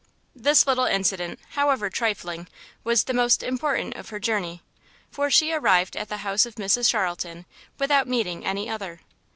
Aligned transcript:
This 0.35 0.65
little 0.65 0.85
incident, 0.87 1.37
however 1.49 1.87
trifling, 1.91 2.47
was 2.83 3.03
the 3.03 3.13
most 3.13 3.43
important 3.43 3.93
of 3.95 4.09
her 4.09 4.17
journey, 4.19 4.63
for 5.11 5.29
she 5.29 5.51
arrived 5.53 5.95
at 5.95 6.09
the 6.09 6.17
house 6.25 6.47
of 6.47 6.55
Mrs 6.55 6.89
Charlton 6.89 7.45
without 7.77 8.07
meeting 8.07 8.43
any 8.43 8.67
other. 8.67 9.01